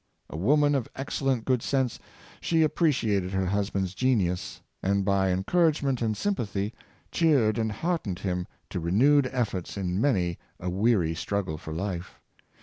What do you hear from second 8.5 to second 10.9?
to renewed efforts in many a